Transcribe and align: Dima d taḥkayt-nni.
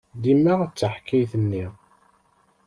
Dima 0.21 0.55
d 0.69 0.71
taḥkayt-nni. 0.79 1.65